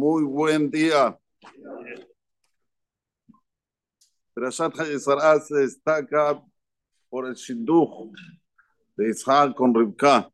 Muy 0.00 0.22
buen 0.22 0.70
día. 0.70 1.18
Perashat 4.32 4.78
Hayesará 4.78 5.40
se 5.40 5.56
destaca 5.56 6.40
por 7.08 7.26
el 7.26 7.34
Shidduch 7.34 8.14
de 8.96 9.10
Isaac 9.10 9.56
con 9.56 9.74
Rivka. 9.74 10.30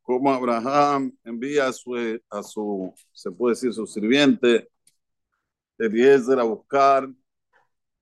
Como 0.00 0.32
Abraham 0.32 1.12
envía 1.24 1.66
a 1.66 1.72
su, 1.72 1.96
a 2.30 2.42
su, 2.44 2.94
se 3.12 3.32
puede 3.32 3.56
decir, 3.56 3.72
su 3.72 3.84
sirviente, 3.84 4.70
Eliezer, 5.76 6.38
a 6.38 6.44
buscar 6.44 7.12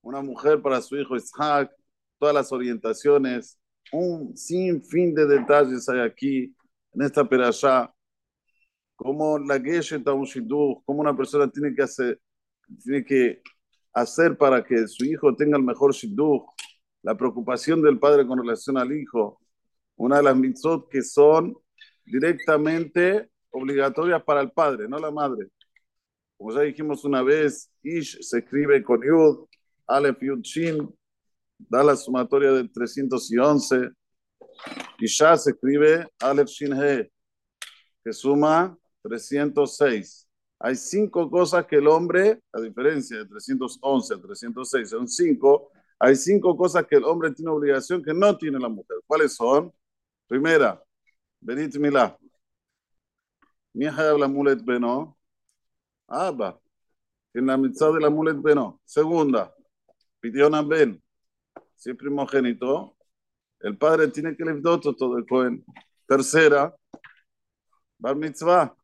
una 0.02 0.20
mujer 0.20 0.60
para 0.60 0.82
su 0.82 0.94
hijo 0.98 1.16
Isaac, 1.16 1.74
todas 2.18 2.34
las 2.34 2.52
orientaciones, 2.52 3.58
un 3.90 4.36
sinfín 4.36 5.14
de 5.14 5.24
detalles 5.24 5.88
hay 5.88 6.00
aquí 6.00 6.54
en 6.92 7.00
esta 7.00 7.26
perashá 7.26 7.90
como 9.02 9.38
la 9.38 9.60
Geshet 9.60 10.06
un 10.08 10.24
Shidduch, 10.24 10.84
cómo 10.84 11.00
una 11.00 11.16
persona 11.16 11.50
tiene 11.50 11.74
que 11.74 11.82
hacer, 11.82 12.20
tiene 12.82 13.04
que 13.04 13.42
hacer 13.92 14.36
para 14.36 14.62
que 14.64 14.86
su 14.86 15.04
hijo 15.04 15.34
tenga 15.34 15.56
el 15.56 15.64
mejor 15.64 15.92
Shidduch, 15.92 16.44
la 17.02 17.16
preocupación 17.16 17.82
del 17.82 17.98
padre 17.98 18.26
con 18.26 18.38
relación 18.38 18.78
al 18.78 18.92
hijo, 18.92 19.40
una 19.96 20.18
de 20.18 20.22
las 20.22 20.36
mitzvot 20.36 20.88
que 20.88 21.02
son 21.02 21.54
directamente 22.04 23.30
obligatorias 23.50 24.22
para 24.22 24.40
el 24.40 24.52
padre, 24.52 24.88
no 24.88 24.98
la 24.98 25.10
madre. 25.10 25.48
Como 26.36 26.52
ya 26.54 26.60
dijimos 26.60 27.04
una 27.04 27.22
vez, 27.22 27.70
Ish 27.82 28.18
se 28.20 28.38
escribe 28.38 28.82
con 28.84 29.02
Yud, 29.02 29.46
Aleph 29.88 30.22
Yud 30.22 30.42
Shin, 30.42 30.88
da 31.58 31.82
la 31.82 31.96
sumatoria 31.96 32.52
del 32.52 32.72
311, 32.72 33.90
y 34.98 35.06
ya 35.08 35.36
se 35.36 35.50
escribe 35.50 36.08
Aleph 36.20 36.48
Shin 36.48 36.72
He, 36.72 37.10
que 38.04 38.12
suma 38.12 38.76
306. 39.02 40.28
Hay 40.58 40.76
cinco 40.76 41.30
cosas 41.30 41.66
que 41.66 41.76
el 41.76 41.88
hombre, 41.88 42.40
a 42.52 42.60
diferencia 42.60 43.18
de 43.18 43.26
311 43.26 44.14
a 44.14 44.20
306, 44.20 44.90
son 44.90 45.08
cinco. 45.08 45.70
Hay 45.98 46.16
cinco 46.16 46.56
cosas 46.56 46.86
que 46.86 46.96
el 46.96 47.04
hombre 47.04 47.32
tiene 47.32 47.50
obligación 47.50 48.02
que 48.02 48.14
no 48.14 48.36
tiene 48.36 48.58
la 48.58 48.68
mujer. 48.68 48.98
¿Cuáles 49.06 49.34
son? 49.34 49.72
Primera, 50.26 50.82
Benit 51.40 51.76
Milá. 51.76 52.16
Mi 53.74 53.86
la 53.86 54.28
mulet 54.28 54.62
beno. 54.64 55.16
Abba. 56.06 56.60
En 57.34 57.46
la 57.46 57.56
mitad 57.56 57.92
de 57.92 58.00
la 58.00 58.10
mulet 58.10 58.40
beno. 58.40 58.80
Segunda, 58.84 59.54
Pidiona 60.20 60.62
ben. 60.62 61.02
Si 61.74 61.90
es 61.90 61.96
primogénito, 61.96 62.96
el 63.60 63.76
padre 63.76 64.08
tiene 64.08 64.36
que 64.36 64.44
le 64.44 64.60
todo 64.60 65.18
el 65.18 65.26
cohen. 65.26 65.64
Tercera, 66.06 66.74
Bar 67.98 68.16
mitzvah. 68.16 68.74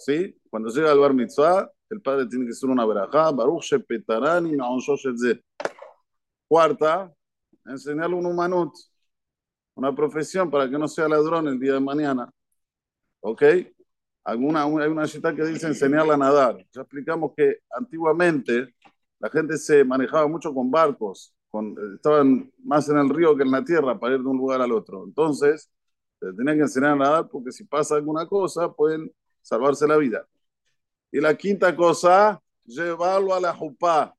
¿Sí? 0.00 0.34
Cuando 0.48 0.70
llega 0.70 0.90
al 0.90 0.98
bar 0.98 1.14
mitzvah, 1.14 1.70
el 1.90 2.00
padre 2.00 2.26
tiene 2.26 2.46
que 2.46 2.52
hacer 2.52 2.70
una 2.70 2.86
verajá, 2.86 3.30
Baruch 3.30 3.64
Shepetarani 3.64 4.56
Cuarta, 6.48 7.12
enseñarle 7.66 8.16
un 8.16 8.26
humanut, 8.26 8.72
una 9.74 9.94
profesión 9.94 10.50
para 10.50 10.68
que 10.68 10.78
no 10.78 10.88
sea 10.88 11.08
ladrón 11.08 11.48
el 11.48 11.60
día 11.60 11.74
de 11.74 11.80
mañana. 11.80 12.30
¿Ok? 13.20 13.42
Alguna, 14.24 14.64
hay 14.64 14.90
una 14.90 15.06
cita 15.06 15.34
que 15.34 15.44
dice 15.44 15.66
enseñarle 15.66 16.14
a 16.14 16.16
nadar. 16.16 16.56
Ya 16.72 16.80
explicamos 16.82 17.32
que 17.36 17.58
antiguamente 17.70 18.74
la 19.18 19.28
gente 19.30 19.56
se 19.58 19.84
manejaba 19.84 20.26
mucho 20.26 20.52
con 20.54 20.70
barcos, 20.70 21.34
con, 21.50 21.76
estaban 21.94 22.50
más 22.64 22.88
en 22.88 22.98
el 22.98 23.08
río 23.10 23.36
que 23.36 23.42
en 23.42 23.50
la 23.50 23.64
tierra 23.64 23.98
para 23.98 24.14
ir 24.14 24.20
de 24.20 24.28
un 24.28 24.38
lugar 24.38 24.60
al 24.60 24.72
otro. 24.72 25.04
Entonces, 25.04 25.70
tenían 26.18 26.56
que 26.56 26.62
enseñar 26.62 26.92
a 26.92 26.96
nadar 26.96 27.28
porque 27.28 27.52
si 27.52 27.64
pasa 27.64 27.96
alguna 27.96 28.26
cosa, 28.26 28.72
pueden 28.72 29.12
salvarse 29.42 29.86
la 29.86 29.96
vida. 29.96 30.26
Y 31.12 31.20
la 31.20 31.36
quinta 31.36 31.74
cosa, 31.74 32.40
llevarlo 32.64 33.34
a 33.34 33.40
la 33.40 33.54
jupá. 33.54 34.14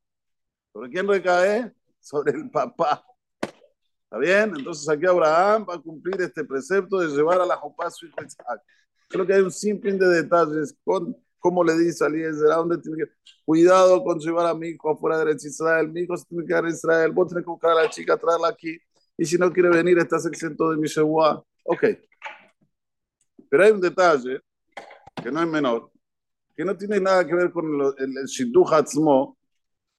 ¿Sobre 0.74 0.90
quién 0.90 1.08
recae? 1.08 1.74
Sobre 2.00 2.34
el 2.34 2.50
papá. 2.50 3.04
¿Está 3.42 4.18
bien? 4.18 4.54
Entonces 4.58 4.88
aquí 4.90 5.06
Abraham 5.06 5.66
va 5.70 5.76
a 5.76 5.80
cumplir 5.80 6.22
este 6.22 6.44
precepto 6.44 7.00
de 7.00 7.08
llevar 7.08 7.40
a 7.40 7.46
la 7.46 7.56
jupá 7.56 7.88
a 7.88 7.92
su 7.92 8.08
hijo 8.08 8.18
Isaac. 8.26 8.62
Creo 9.08 9.26
que 9.26 9.34
hay 9.34 9.42
un 9.42 9.52
sinfín 9.52 9.98
de 9.98 10.08
detalles 10.08 10.76
con 10.84 11.16
cómo 11.40 11.64
le 11.64 11.78
dice 11.78 12.04
a 12.04 12.08
Eliezer, 12.08 12.52
a 12.52 12.56
dónde 12.56 12.78
tiene 12.78 12.98
que... 12.98 13.12
Cuidado 13.46 14.04
con 14.04 14.20
llevar 14.20 14.48
a 14.48 14.54
mi 14.54 14.70
hijo 14.70 14.92
afuera 14.92 15.24
de 15.24 15.34
Israel. 15.34 15.90
Mi 15.90 16.02
hijo 16.02 16.16
se 16.16 16.26
tiene 16.26 16.44
que 16.44 16.48
quedar 16.50 16.66
en 16.66 16.72
Israel. 16.72 17.12
Vos 17.12 17.30
tenés 17.30 17.44
que 17.44 17.50
buscar 17.50 17.72
a 17.72 17.84
la 17.84 17.90
chica, 17.90 18.18
traerla 18.18 18.50
aquí. 18.50 18.78
Y 19.18 19.26
si 19.26 19.38
no 19.38 19.52
quiere 19.52 19.70
venir, 19.70 19.98
estás 19.98 20.26
exento 20.26 20.70
de 20.70 20.78
mi 20.78 20.88
Ok. 21.66 21.84
Pero 23.50 23.64
hay 23.64 23.72
un 23.72 23.82
detalle 23.82 24.42
que 25.22 25.32
no 25.32 25.42
es 25.42 25.48
menor, 25.48 25.92
que 26.56 26.66
no 26.66 26.76
tiene 26.76 27.00
nada 27.00 27.26
que 27.26 27.36
ver 27.36 27.52
con 27.52 27.66
el, 27.98 28.18
el 28.18 28.26
Shidduch 28.26 28.72
Hatzmo, 28.72 29.38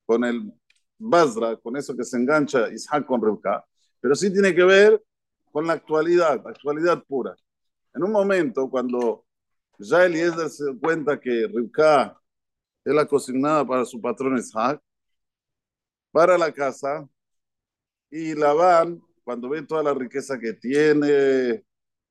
con 0.05 0.25
el 0.25 0.53
Basra, 0.99 1.57
con 1.57 1.77
eso 1.77 1.97
que 1.97 2.05
se 2.05 2.17
engancha 2.17 2.73
Isaac 2.73 3.07
con 3.07 3.23
Rivka, 3.23 3.65
pero 4.01 4.15
sí 4.15 4.33
tiene 4.33 4.55
que 4.55 4.65
ver 4.65 5.03
con 5.51 5.67
la 5.67 5.75
actualidad, 5.75 6.47
actualidad 6.47 7.03
pura. 7.05 7.35
En 7.95 8.03
un 8.05 8.13
momento, 8.13 8.69
cuando 8.71 9.25
ya 9.79 10.05
Eliezer 10.05 10.49
se 10.49 10.65
da 10.65 10.73
cuenta 10.81 11.21
que 11.21 11.47
Rivka 11.47 12.19
es 12.85 12.95
la 12.95 13.07
cocinada 13.07 13.67
para 13.67 13.85
su 13.85 14.01
patrón 14.01 14.39
Isaac, 14.39 14.81
para 16.11 16.39
la 16.39 16.53
casa 16.53 17.09
y 18.11 18.35
la 18.35 18.53
van, 18.53 19.01
cuando 19.25 19.49
ve 19.49 19.63
toda 19.63 19.83
la 19.83 19.95
riqueza 19.95 20.39
que 20.39 20.53
tiene, 20.53 21.65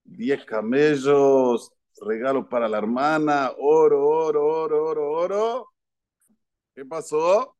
10 0.03 0.45
camellos, 0.45 1.71
regalo 2.05 2.47
para 2.47 2.69
la 2.69 2.77
hermana, 2.77 3.51
oro, 3.57 4.07
oro, 4.07 4.45
oro, 4.45 4.85
oro, 4.85 5.11
oro. 5.11 5.73
¿Qué 6.75 6.85
pasó? 6.85 7.55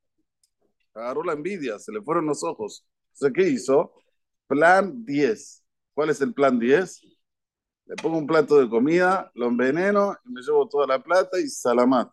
Agarró 0.93 1.23
la 1.23 1.33
envidia, 1.33 1.79
se 1.79 1.91
le 1.91 2.01
fueron 2.01 2.25
los 2.25 2.43
ojos. 2.43 2.85
¿qué 3.33 3.49
hizo? 3.49 3.93
Plan 4.47 5.05
10. 5.05 5.63
¿Cuál 5.93 6.09
es 6.09 6.21
el 6.21 6.33
plan 6.33 6.59
10? 6.59 7.01
Le 7.85 7.95
pongo 7.97 8.17
un 8.17 8.27
plato 8.27 8.59
de 8.59 8.69
comida, 8.69 9.31
lo 9.35 9.47
enveneno 9.47 10.15
y 10.25 10.31
me 10.31 10.41
llevo 10.41 10.67
toda 10.67 10.87
la 10.87 11.03
plata 11.03 11.39
y 11.39 11.47
salamat. 11.47 12.09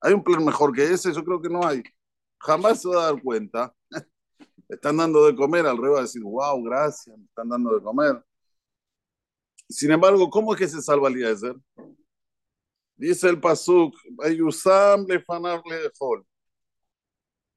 ¿Hay 0.00 0.14
un 0.14 0.24
plan 0.24 0.44
mejor 0.44 0.72
que 0.74 0.84
ese? 0.84 1.12
Yo 1.12 1.24
creo 1.24 1.40
que 1.40 1.48
no 1.48 1.66
hay. 1.66 1.82
Jamás 2.38 2.82
se 2.82 2.88
va 2.88 3.02
a 3.02 3.12
dar 3.12 3.22
cuenta. 3.22 3.74
están 4.68 4.96
dando 4.96 5.26
de 5.26 5.36
comer, 5.36 5.66
al 5.66 5.76
revés 5.76 5.94
va 5.94 5.98
a 6.00 6.02
decir, 6.02 6.22
wow, 6.22 6.62
gracias, 6.62 7.16
me 7.16 7.24
están 7.24 7.48
dando 7.48 7.74
de 7.74 7.82
comer. 7.82 8.24
Sin 9.70 9.92
embargo, 9.92 10.28
¿cómo 10.28 10.52
es 10.52 10.58
que 10.58 10.68
se 10.68 10.82
salva 10.82 11.08
Eliezer? 11.08 11.54
Dice 12.96 13.28
el 13.28 13.40
Pasuk, 13.40 13.94
Bayusam 14.10 15.06
le 15.06 15.20
fanar 15.20 15.62
lejol. 15.64 16.26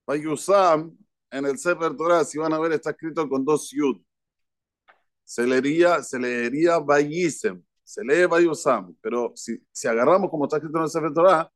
Bayusam, 0.05 0.95
en 1.31 1.45
el 1.45 1.57
Sefer 1.57 1.97
Torah, 1.97 2.23
si 2.23 2.37
van 2.37 2.53
a 2.53 2.59
ver, 2.59 2.73
está 2.73 2.91
escrito 2.91 3.27
con 3.27 3.43
dos 3.43 3.71
yud. 3.71 3.97
Se 5.23 5.47
leería, 5.47 6.03
se 6.03 6.19
leería 6.19 6.77
Bayisem, 6.77 7.63
se 7.83 8.03
lee 8.03 8.25
Bayusam, 8.27 8.95
pero 9.01 9.33
si, 9.35 9.57
si 9.71 9.87
agarramos 9.87 10.29
como 10.29 10.45
está 10.45 10.57
escrito 10.57 10.77
en 10.77 10.83
el 10.83 10.89
Sefer 10.89 11.13
Torah, 11.13 11.51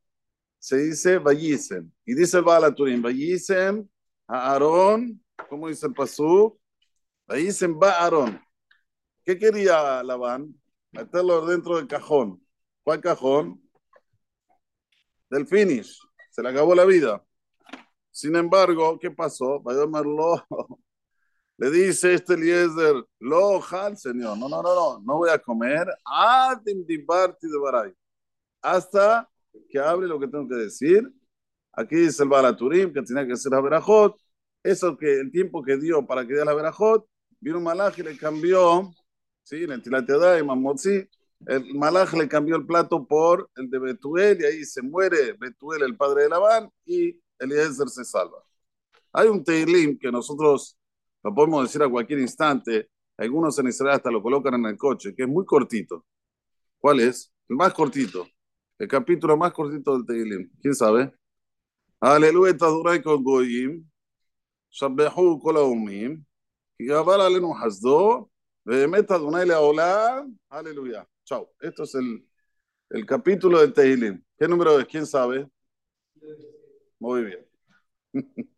se 0.58 0.76
dice 0.78 1.18
Bayisem. 1.18 1.88
Y 2.04 2.14
dice 2.14 2.38
el 2.38 2.42
Baal 2.42 2.64
Aturim, 2.64 3.00
Bayisem, 3.00 3.88
Aarón, 4.26 5.24
¿cómo 5.48 5.68
dice 5.68 5.86
el 5.86 5.94
Pasuk? 5.94 6.58
Bayisem 7.28 7.78
ba. 7.78 8.10
¿Qué 9.28 9.38
quería 9.38 10.02
Labán? 10.02 10.58
Meterlo 10.90 11.44
dentro 11.44 11.76
del 11.76 11.86
cajón. 11.86 12.42
¿Cuál 12.82 13.02
cajón? 13.02 13.60
Del 15.28 15.46
finish. 15.46 16.00
Se 16.30 16.42
le 16.42 16.48
acabó 16.48 16.74
la 16.74 16.86
vida. 16.86 17.22
Sin 18.10 18.34
embargo, 18.36 18.98
¿qué 18.98 19.10
pasó? 19.10 19.62
Merlo 19.62 20.46
le 21.58 21.70
dice 21.70 22.14
este 22.14 22.32
Eliezer, 22.32 23.04
lo 23.18 23.60
señor. 23.96 24.38
No, 24.38 24.48
no, 24.48 24.62
no, 24.62 24.74
no, 24.74 25.00
no 25.00 25.16
voy 25.18 25.28
a 25.28 25.38
comer. 25.38 25.86
de 26.78 27.58
baray. 27.62 27.92
Hasta 28.62 29.28
que 29.68 29.78
hable 29.78 30.06
lo 30.06 30.18
que 30.18 30.28
tengo 30.28 30.48
que 30.48 30.54
decir. 30.54 31.06
Aquí 31.74 31.96
dice 31.96 32.22
el 32.22 32.30
Balaturim 32.30 32.94
que 32.94 33.02
tenía 33.02 33.26
que 33.26 33.34
hacer 33.34 33.52
la 33.52 33.60
verajot. 33.60 34.18
Eso 34.62 34.96
que 34.96 35.20
el 35.20 35.30
tiempo 35.30 35.62
que 35.62 35.76
dio 35.76 36.06
para 36.06 36.22
que 36.22 36.28
diera 36.28 36.46
la 36.46 36.54
verajot, 36.54 37.06
vino 37.40 37.58
un 37.58 37.64
malaj 37.64 37.98
y 37.98 38.02
le 38.04 38.16
cambió 38.16 38.90
¿sí? 39.48 39.64
En 39.64 39.72
el 39.72 39.82
Tilatedá 39.82 40.38
y 40.38 40.44
Mamotzi, 40.44 41.08
el 41.46 41.74
Malach 41.74 42.12
le 42.12 42.28
cambió 42.28 42.56
el 42.56 42.66
plato 42.66 43.06
por 43.06 43.50
el 43.56 43.70
de 43.70 43.78
Betuel 43.78 44.40
y 44.40 44.44
ahí 44.44 44.64
se 44.64 44.82
muere 44.82 45.32
Betuel, 45.38 45.82
el 45.82 45.96
padre 45.96 46.24
de 46.24 46.28
Labán, 46.28 46.70
y 46.84 47.18
Eliezer 47.38 47.88
se 47.88 48.04
salva. 48.04 48.44
Hay 49.12 49.28
un 49.28 49.42
Teilim 49.42 49.98
que 49.98 50.12
nosotros 50.12 50.76
lo 51.22 51.34
podemos 51.34 51.64
decir 51.64 51.82
a 51.82 51.88
cualquier 51.88 52.18
instante, 52.18 52.90
algunos 53.16 53.58
en 53.58 53.68
Israel 53.68 53.94
hasta 53.94 54.10
lo 54.10 54.22
colocan 54.22 54.54
en 54.54 54.66
el 54.66 54.76
coche, 54.76 55.14
que 55.14 55.22
es 55.22 55.28
muy 55.28 55.46
cortito. 55.46 56.04
¿Cuál 56.78 57.00
es? 57.00 57.32
El 57.48 57.56
más 57.56 57.72
cortito. 57.72 58.26
El 58.78 58.86
capítulo 58.86 59.36
más 59.36 59.52
cortito 59.52 59.96
del 59.96 60.06
Teilim. 60.06 60.50
¿Quién 60.60 60.74
sabe? 60.74 61.12
Aleluya, 62.00 62.56
Taduray 62.56 63.02
con 63.02 63.24
Goyim, 63.24 63.88
Shabbehu 64.70 65.40
Kolaumim, 65.40 66.24
y 66.78 66.86
Gabar 66.86 67.20
Alenu 67.20 67.52
Hasdo, 67.56 68.30
meta 68.86 69.14
Adonai 69.14 69.46
Leolam, 69.46 70.38
aleluya. 70.50 71.06
Chao. 71.24 71.50
Esto 71.60 71.84
es 71.84 71.94
el, 71.94 72.26
El 72.90 73.06
capítulo 73.06 73.60
de 73.60 73.68
Tehilim. 73.68 74.22
¿Qué 74.38 74.48
número 74.48 74.78
es? 74.78 74.86
¿Quién 74.86 75.06
sabe? 75.06 75.48
Muy 76.98 77.24
bien. 77.24 77.46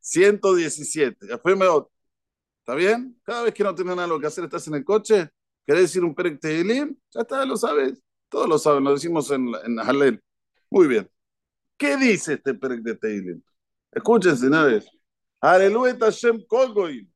117. 0.00 1.26
¿Está 1.26 2.74
bien? 2.74 3.20
Cada 3.24 3.42
vez 3.44 3.54
que 3.54 3.64
no 3.64 3.74
tienes 3.74 3.96
nada 3.96 4.18
que 4.20 4.26
hacer, 4.26 4.44
estás 4.44 4.66
en 4.68 4.74
el 4.74 4.84
coche, 4.84 5.30
¿querés 5.66 5.82
decir 5.82 6.04
un 6.04 6.14
Perek 6.14 6.40
Tehilim? 6.40 6.96
Ya 7.12 7.20
está, 7.20 7.44
lo 7.44 7.56
sabes. 7.56 8.02
Todos 8.28 8.48
lo 8.48 8.58
saben, 8.58 8.84
lo 8.84 8.92
decimos 8.92 9.30
en, 9.30 9.48
en 9.64 9.78
Halel. 9.78 10.20
Muy 10.70 10.88
bien. 10.88 11.08
¿Qué 11.76 11.96
dice 11.96 12.34
este 12.34 12.54
Perek 12.54 12.82
de 12.82 12.96
Tehilim? 12.96 13.42
Escuchen, 13.92 14.36
señores. 14.36 14.86
Aleluya 15.40 15.96
Hashem 16.00 16.44
Kolgoim. 16.46 17.11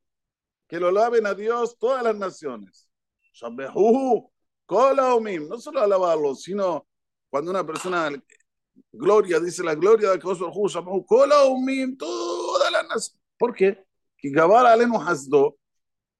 Que 0.68 0.80
lo 0.80 0.90
laven 0.90 1.26
a 1.26 1.34
Dios 1.34 1.78
todas 1.78 2.02
las 2.02 2.16
naciones. 2.16 2.88
No 3.42 4.30
solo 5.58 5.80
alabarlo, 5.80 6.34
sino 6.34 6.86
cuando 7.30 7.50
una 7.50 7.64
persona 7.64 8.10
gloria, 8.92 9.40
dice 9.40 9.62
la 9.62 9.74
gloria 9.74 10.10
de 10.10 10.18
Kosovo, 10.18 11.06
todas 11.06 12.72
las 12.72 12.88
naciones. 12.88 13.20
¿Por 13.38 13.54
qué? 13.54 13.84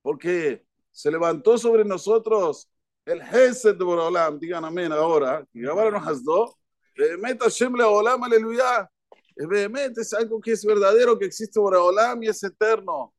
Porque 0.02 0.64
se 0.92 1.10
levantó 1.10 1.58
sobre 1.58 1.84
nosotros 1.84 2.69
el 3.04 3.20
Hesed 3.20 3.76
de 3.76 3.84
Borolam. 3.84 4.38
Digan 4.38 4.64
amén 4.64 4.92
ahora. 4.92 5.44
Que 5.52 5.66
Alenu 5.66 5.99
Hasdo. 5.99 6.56
Meta 7.19 7.49
Shem 7.49 7.75
Olam, 7.75 8.22
aleluya. 8.22 8.90
Es 9.34 10.14
algo 10.14 10.40
que 10.40 10.52
es 10.52 10.64
verdadero, 10.64 11.19
que 11.19 11.26
existe 11.26 11.60
Boreolam 11.60 12.22
y 12.22 12.28
es 12.28 12.42
eterno. 12.42 13.12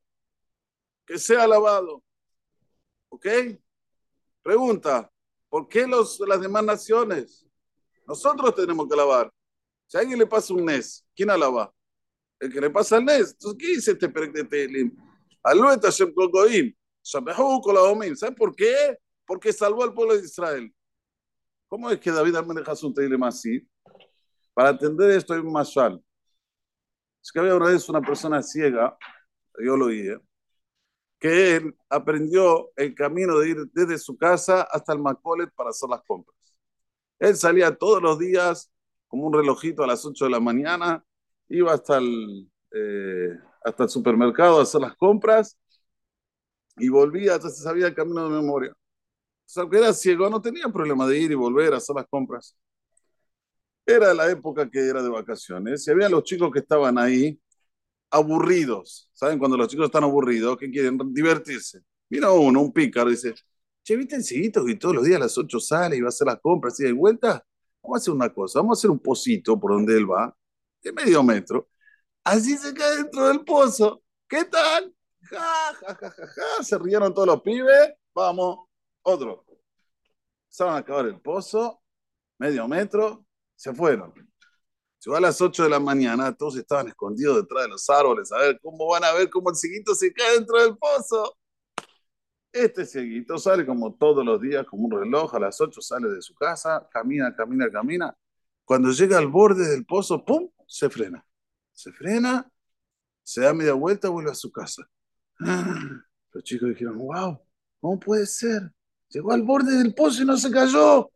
Que 1.08 1.18
sea 1.18 1.44
alabado. 1.44 2.04
¿Ok? 3.10 3.26
Pregunta, 4.44 5.12
¿por 5.50 5.68
qué 5.68 5.88
los, 5.88 6.20
las 6.20 6.40
demás 6.40 6.64
naciones? 6.64 7.48
Nosotros 8.06 8.54
tenemos 8.54 8.88
que 8.88 8.94
alabar. 8.94 9.34
Si 9.88 9.98
a 9.98 10.02
alguien 10.02 10.20
le 10.20 10.28
pasa 10.28 10.54
un 10.54 10.66
Nes, 10.66 11.06
¿quién 11.16 11.30
alaba? 11.30 11.74
El 12.40 12.52
que 12.52 12.62
le 12.62 12.70
pasa 12.70 12.98
el 12.98 13.06
Nes. 13.06 13.32
Entonces, 13.32 13.58
¿qué 13.58 13.68
dice 13.68 13.92
este 13.92 14.10
Perek 14.10 14.34
de 14.34 14.44
Telim? 14.44 14.96
Alueta 15.42 15.90
Shem 15.90 16.14
Kogoim. 16.14 16.76
¿Sabe 17.02 18.36
por 18.36 18.54
qué? 18.54 18.98
Porque 19.26 19.54
salvó 19.54 19.84
al 19.84 19.94
pueblo 19.94 20.18
de 20.18 20.26
Israel. 20.26 20.74
¿Cómo 21.70 21.90
es 21.90 22.00
que 22.00 22.12
David 22.12 22.36
maneja 22.46 22.74
un 22.84 22.94
Telim 22.94 23.24
así? 23.24 23.66
Para 24.54 24.72
entender 24.72 25.12
esto 25.12 25.34
hay 25.34 25.40
un 25.40 25.52
mashal. 25.52 26.04
Es 27.22 27.32
que 27.32 27.40
había 27.40 27.56
una 27.56 27.70
vez 27.70 27.88
una 27.90 28.02
persona 28.02 28.42
ciega, 28.42 28.98
yo 29.60 29.76
lo 29.76 29.86
oí, 29.86 30.10
que 31.20 31.56
él 31.58 31.76
aprendió 31.90 32.72
el 32.76 32.94
camino 32.96 33.40
de 33.40 33.50
ir 33.50 33.58
desde 33.74 33.98
su 33.98 34.18
casa 34.18 34.64
hasta 34.64 34.94
el 34.94 35.00
Macolet 35.00 35.52
para 35.56 35.72
hacer 35.72 35.90
las 35.90 36.04
compras. 36.04 36.36
Él 37.20 37.36
salía 37.36 37.76
todos 37.76 38.02
los 38.02 38.20
días 38.20 38.72
como 39.08 39.28
un 39.28 39.34
relojito 39.34 39.84
a 39.84 39.88
las 39.88 40.06
8 40.06 40.26
de 40.26 40.32
la 40.32 40.40
mañana, 40.40 41.04
iba 41.50 41.74
hasta 41.74 41.98
el, 41.98 42.52
eh, 42.72 43.30
hasta 43.64 43.84
el 43.84 43.90
supermercado 43.90 44.60
a 44.60 44.64
hacer 44.64 44.82
las 44.82 44.96
compras 44.96 45.58
y 46.78 46.90
volvía, 46.90 47.36
entonces 47.36 47.64
sabía 47.64 47.88
el 47.88 47.96
camino 47.96 48.24
de 48.30 48.36
memoria. 48.36 48.72
O 48.72 49.50
sea, 49.50 49.70
que 49.70 49.78
era 49.78 49.94
ciego, 49.94 50.30
no 50.30 50.42
tenía 50.42 50.70
problema 50.70 51.08
de 51.08 51.20
ir 51.20 51.32
y 51.32 51.36
volver 51.36 51.74
a 51.74 51.78
hacer 51.78 51.96
las 51.96 52.08
compras. 52.08 52.56
Era 53.86 54.14
la 54.14 54.30
época 54.30 54.70
que 54.70 54.80
era 54.88 55.02
de 55.02 55.10
vacaciones 55.10 55.88
y 55.88 55.92
había 55.92 56.10
los 56.10 56.24
chicos 56.24 56.52
que 56.52 56.60
estaban 56.60 56.98
ahí 56.98 57.40
aburridos. 58.10 59.10
¿Saben? 59.14 59.40
Cuando 59.40 59.58
los 59.58 59.68
chicos 59.68 59.88
están 59.88 60.04
aburridos, 60.04 60.58
que 60.58 60.70
quieren 60.70 60.98
divertirse. 61.14 61.82
Vino 62.10 62.34
uno, 62.36 62.62
un 62.62 62.72
pícaro, 62.74 63.10
dice, 63.10 63.34
che, 63.84 63.96
¿viste 63.96 64.16
el 64.16 64.24
ciguito 64.24 64.66
que 64.66 64.76
todos 64.76 64.96
los 64.96 65.06
días 65.06 65.18
a 65.18 65.24
las 65.26 65.38
8 65.38 65.60
sale 65.60 65.98
y 65.98 66.02
va 66.02 66.08
a 66.08 66.10
hacer 66.10 66.28
las 66.28 66.40
compras 66.40 66.80
y 66.80 66.84
de 66.84 66.94
vuelta? 66.94 67.46
Vamos 67.82 67.98
a 67.98 68.02
hacer 68.02 68.14
una 68.14 68.34
cosa, 68.34 68.60
vamos 68.60 68.78
a 68.78 68.80
hacer 68.80 68.92
un 68.92 69.00
pocito 69.00 69.60
por 69.60 69.72
donde 69.72 69.98
él 69.98 70.10
va, 70.10 70.36
de 70.82 70.92
medio 70.94 71.24
metro. 71.24 71.70
Así 72.24 72.58
se 72.58 72.74
cae 72.74 72.98
dentro 72.98 73.28
del 73.28 73.44
pozo. 73.46 74.04
¿Qué 74.28 74.46
tal? 74.46 74.94
Ja, 75.30 75.74
ja, 75.74 75.96
ja, 75.96 76.12
ja, 76.12 76.28
ja. 76.28 76.64
Se 76.64 76.78
rieron 76.78 77.14
todos 77.14 77.28
los 77.28 77.42
pibes. 77.42 77.94
Vamos, 78.14 78.68
otro. 79.04 79.46
Empezaron 80.46 80.74
a 80.76 80.78
acabar 80.78 81.06
el 81.06 81.22
pozo, 81.22 81.82
medio 82.40 82.68
metro, 82.68 83.26
se 83.56 83.74
fueron. 83.74 84.14
Llegó 85.04 85.16
a 85.16 85.22
las 85.22 85.40
8 85.40 85.64
de 85.64 85.70
la 85.70 85.80
mañana, 85.80 86.36
todos 86.36 86.58
estaban 86.58 86.88
escondidos 86.88 87.38
detrás 87.38 87.64
de 87.64 87.70
los 87.70 87.90
árboles, 87.90 88.32
a 88.32 88.38
ver 88.38 88.60
cómo 88.62 88.88
van 88.88 89.04
a 89.04 89.14
ver 89.14 89.30
cómo 89.30 89.50
el 89.50 89.56
cieguito 89.56 89.94
se 89.94 90.12
cae 90.12 90.36
dentro 90.36 90.62
del 90.62 90.76
pozo. 90.78 91.38
Este 92.52 92.86
cieguito 92.86 93.38
sale 93.38 93.66
como 93.66 93.94
todos 93.94 94.26
los 94.26 94.42
días, 94.42 94.66
como 94.66 94.86
un 94.86 94.92
reloj, 94.92 95.36
a 95.36 95.40
las 95.40 95.62
8 95.62 95.82
sale 95.82 96.10
de 96.10 96.22
su 96.22 96.34
casa, 96.34 96.88
camina, 96.92 97.36
camina, 97.36 97.70
camina. 97.70 98.18
Cuando 98.66 98.92
llega 98.92 99.18
al 99.18 99.28
borde 99.28 99.68
del 99.70 99.86
pozo, 99.86 100.26
¡pum! 100.26 100.50
se 100.68 100.90
frena. 100.90 101.26
Se 101.72 101.92
frena, 101.92 102.50
se 103.24 103.42
da 103.42 103.54
media 103.54 103.74
vuelta, 103.74 104.10
vuelve 104.10 104.32
a 104.32 104.36
su 104.36 104.52
casa. 104.52 104.90
Los 106.34 106.44
chicos 106.44 106.70
dijeron, 106.70 106.98
wow, 106.98 107.40
¿cómo 107.80 108.00
puede 108.00 108.26
ser? 108.26 108.72
Llegó 109.10 109.32
al 109.32 109.44
borde 109.44 109.78
del 109.78 109.94
pozo 109.94 110.24
y 110.24 110.26
no 110.26 110.38
se 110.38 110.52
cayó. 110.52 111.12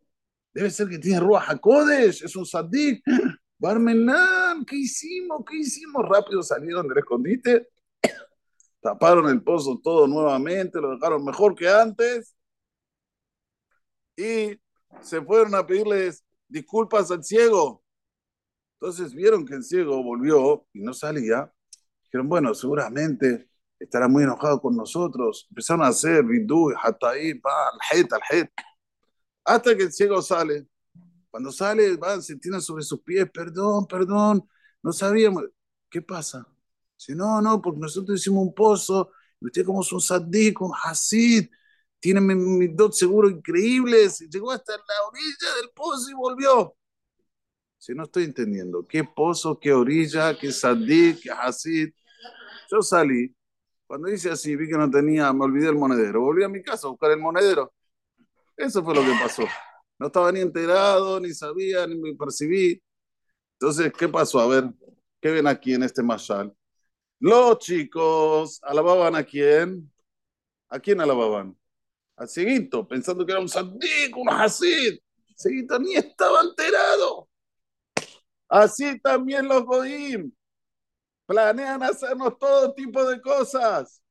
Debe 0.53 0.69
ser 0.69 0.87
que 0.87 0.99
tiene 0.99 1.19
Ruach 1.19 1.49
HaKodesh, 1.49 2.23
es 2.23 2.35
un 2.35 2.45
sadik. 2.45 3.03
Barmenán, 3.61 4.65
¿qué 4.65 4.75
hicimos? 4.75 5.43
¿Qué 5.47 5.57
hicimos? 5.57 6.03
Rápido 6.09 6.41
salieron 6.41 6.87
del 6.87 6.97
escondite, 6.97 7.69
taparon 8.81 9.29
el 9.29 9.43
pozo 9.43 9.79
todo 9.83 10.07
nuevamente, 10.07 10.81
lo 10.81 10.95
dejaron 10.95 11.23
mejor 11.23 11.53
que 11.53 11.69
antes 11.69 12.35
y 14.17 14.59
se 15.01 15.21
fueron 15.21 15.53
a 15.53 15.67
pedirles 15.67 16.25
disculpas 16.47 17.11
al 17.11 17.23
ciego. 17.23 17.83
Entonces 18.79 19.13
vieron 19.13 19.45
que 19.45 19.53
el 19.53 19.63
ciego 19.63 20.01
volvió 20.01 20.65
y 20.73 20.81
no 20.81 20.91
salía. 20.91 21.53
Dijeron, 22.05 22.29
bueno, 22.29 22.55
seguramente 22.55 23.47
estará 23.77 24.07
muy 24.07 24.23
enojado 24.23 24.59
con 24.59 24.75
nosotros. 24.75 25.45
Empezaron 25.51 25.85
a 25.85 25.89
hacer 25.89 26.23
vidú, 26.23 26.73
hataí, 26.81 27.39
al 27.43 27.99
het, 27.99 28.11
al 28.11 28.21
hasta 29.45 29.77
que 29.77 29.83
el 29.83 29.91
ciego 29.91 30.19
sale. 30.19 30.70
Cuando 31.31 31.51
sale, 31.51 31.95
va, 31.97 32.21
se 32.21 32.35
tiene 32.35 32.61
sobre 32.61 32.83
sus 32.83 33.01
pies, 33.01 33.29
perdón, 33.31 33.87
perdón, 33.87 34.47
no 34.83 34.91
sabíamos. 34.91 35.45
¿Qué 35.89 36.01
pasa? 36.01 36.45
Si 36.95 37.15
no, 37.15 37.41
no, 37.41 37.61
porque 37.61 37.79
nosotros 37.79 38.19
hicimos 38.19 38.43
un 38.43 38.53
pozo, 38.53 39.11
y 39.39 39.45
usted 39.47 39.65
como 39.65 39.81
es 39.81 39.91
un 39.91 40.01
saddik, 40.01 40.61
un 40.61 40.73
hasid, 40.83 41.49
tiene 41.99 42.21
mis 42.21 42.75
dos 42.75 42.97
seguros 42.97 43.31
increíbles, 43.31 44.21
y 44.21 44.29
llegó 44.29 44.51
hasta 44.51 44.73
la 44.73 45.07
orilla 45.07 45.55
del 45.61 45.71
pozo 45.73 46.09
y 46.11 46.13
volvió. 46.13 46.75
Si 47.77 47.95
no 47.95 48.03
estoy 48.03 48.25
entendiendo, 48.25 48.85
¿qué 48.87 49.03
pozo, 49.03 49.59
qué 49.59 49.73
orilla, 49.73 50.37
qué 50.37 50.51
saddik, 50.51 51.21
qué 51.21 51.31
hasid? 51.31 51.93
Yo 52.69 52.81
salí, 52.81 53.35
cuando 53.87 54.09
hice 54.09 54.29
así, 54.31 54.55
vi 54.55 54.67
que 54.67 54.77
no 54.77 54.89
tenía, 54.91 55.33
me 55.33 55.45
olvidé 55.45 55.69
el 55.69 55.75
monedero, 55.75 56.21
volví 56.21 56.43
a 56.43 56.49
mi 56.49 56.61
casa 56.61 56.87
a 56.87 56.91
buscar 56.91 57.11
el 57.11 57.19
monedero 57.19 57.73
eso 58.61 58.83
fue 58.83 58.93
lo 58.93 59.01
que 59.01 59.13
pasó. 59.19 59.43
No 60.01 60.07
estaba 60.07 60.31
ni 60.31 60.39
enterado, 60.39 61.19
ni 61.19 61.31
sabía, 61.31 61.85
ni 61.85 61.95
me 61.95 62.15
percibí. 62.15 62.81
Entonces, 63.53 63.93
¿qué 63.95 64.09
pasó? 64.09 64.39
A 64.39 64.47
ver, 64.47 64.73
¿qué 65.21 65.29
ven 65.29 65.45
aquí 65.45 65.75
en 65.75 65.83
este 65.83 66.01
mashal? 66.01 66.51
Los 67.19 67.59
chicos 67.59 68.59
alababan 68.63 69.15
a 69.15 69.23
quién? 69.23 69.93
¿A 70.69 70.79
quién 70.79 71.01
alababan? 71.01 71.55
Al 72.15 72.27
cieguito, 72.27 72.87
pensando 72.87 73.23
que 73.23 73.31
era 73.31 73.41
un 73.41 73.47
sandico, 73.47 74.21
un 74.21 74.29
hasid. 74.31 74.97
Cieguito 75.35 75.77
ni 75.77 75.93
estaba 75.93 76.41
enterado. 76.41 77.29
Así 78.49 78.99
también 79.01 79.47
los 79.47 79.63
godim 79.65 80.33
planean 81.27 81.83
hacernos 81.83 82.39
todo 82.39 82.73
tipo 82.73 83.05
de 83.05 83.21
cosas. 83.21 84.01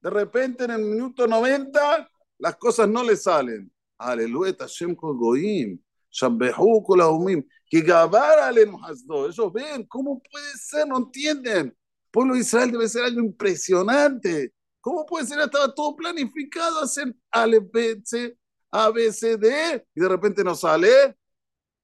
De 0.00 0.10
repente, 0.10 0.64
en 0.64 0.72
el 0.72 0.82
minuto 0.82 1.28
90, 1.28 2.10
las 2.38 2.56
cosas 2.56 2.88
no 2.88 3.04
le 3.04 3.16
salen. 3.16 3.72
Aleluya, 3.98 4.54
Hashem 4.58 4.94
Goim, 4.94 5.78
Shabbehu 6.10 6.82
Kolahumim, 6.84 7.44
que 7.68 7.80
Gabar 7.80 8.38
Alenu 8.38 8.78
Hasdo. 8.84 9.28
Ellos 9.28 9.52
ven, 9.52 9.84
¿cómo 9.86 10.22
puede 10.22 10.52
ser? 10.56 10.86
No 10.86 10.98
entienden. 10.98 11.66
El 11.66 12.10
pueblo 12.10 12.34
de 12.34 12.40
Israel 12.40 12.70
debe 12.70 12.88
ser 12.88 13.04
algo 13.04 13.20
impresionante. 13.20 14.54
¿Cómo 14.80 15.04
puede 15.04 15.26
ser? 15.26 15.40
Estaba 15.40 15.74
todo 15.74 15.96
planificado, 15.96 16.80
hacer 16.80 17.14
ALBC, 17.30 18.38
ABCD, 18.70 19.84
y 19.94 20.00
de 20.00 20.08
repente 20.08 20.44
no 20.44 20.54
sale. 20.54 21.16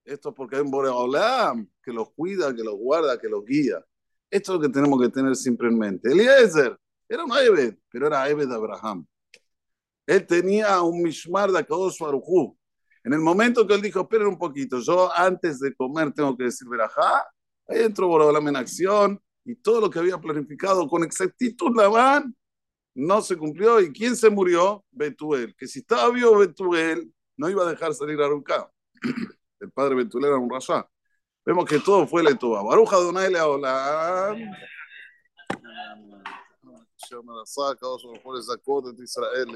Esto 0.04 0.28
es 0.28 0.34
porque 0.34 0.56
hay 0.56 0.62
un 0.62 0.70
Boreolam 0.70 1.68
que 1.82 1.92
los 1.92 2.10
cuida, 2.12 2.54
que 2.54 2.62
los 2.62 2.76
guarda, 2.76 3.18
que 3.18 3.28
los 3.28 3.44
guía. 3.44 3.84
Esto 4.30 4.52
es 4.52 4.60
lo 4.60 4.60
que 4.60 4.72
tenemos 4.72 5.00
que 5.00 5.08
tener 5.08 5.34
siempre 5.34 5.68
en 5.68 5.78
mente. 5.78 6.12
Eliezer 6.12 6.78
era 7.08 7.24
un 7.24 7.32
Ebed, 7.32 7.76
pero 7.90 8.06
era 8.06 8.28
Ebed 8.28 8.48
de 8.48 8.54
Abraham. 8.54 9.06
Él 10.06 10.26
tenía 10.26 10.82
un 10.82 11.02
mishmar 11.02 11.50
de 11.50 11.58
Akadosh 11.58 11.98
Barujú. 11.98 12.56
En 13.02 13.12
el 13.12 13.20
momento 13.20 13.66
que 13.66 13.74
él 13.74 13.82
dijo, 13.82 14.00
esperen 14.00 14.28
un 14.28 14.38
poquito, 14.38 14.78
yo 14.80 15.10
antes 15.14 15.60
de 15.60 15.74
comer 15.74 16.12
tengo 16.12 16.36
que 16.36 16.44
decir 16.44 16.66
verajá, 16.68 17.26
ahí 17.68 17.82
entró 17.82 18.08
Borobalam 18.08 18.48
en 18.48 18.56
acción 18.56 19.20
y 19.44 19.54
todo 19.56 19.80
lo 19.82 19.90
que 19.90 19.98
había 19.98 20.18
planificado 20.18 20.88
con 20.88 21.04
exactitud 21.04 21.76
Labán 21.76 22.34
no 22.94 23.20
se 23.20 23.36
cumplió. 23.36 23.80
¿Y 23.80 23.92
quién 23.92 24.16
se 24.16 24.30
murió? 24.30 24.84
Betuel. 24.90 25.54
Que 25.56 25.66
si 25.66 25.80
estaba 25.80 26.10
vivo 26.10 26.38
Betuel, 26.38 27.12
no 27.36 27.50
iba 27.50 27.64
a 27.64 27.70
dejar 27.70 27.92
salir 27.92 28.20
a 28.22 28.28
Ruká. 28.28 28.70
el 29.60 29.70
padre 29.72 29.96
Betulel 29.96 30.30
era 30.30 30.38
un 30.38 30.50
rasha. 30.50 30.88
Vemos 31.44 31.66
que 31.66 31.78
todo 31.78 32.06
fue 32.06 32.22
Letová. 32.22 32.62
Baruja 32.62 32.96
Donai 32.96 33.30
Rasá, 37.34 37.74
mejores 38.12 38.48
Israel. 39.02 39.48